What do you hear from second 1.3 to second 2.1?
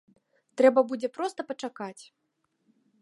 пачакаць.